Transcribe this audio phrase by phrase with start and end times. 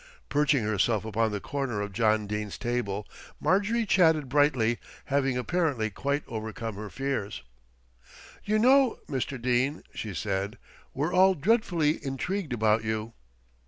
[0.29, 3.07] Perching herself upon the corner of John Dene's table,
[3.39, 7.43] Marjorie chatted brightly, having apparently quite overcome her fears.
[8.43, 9.39] "You know, Mr.
[9.39, 10.57] Dene," she said,
[10.95, 13.13] "we're all dreadfully intrigued about you."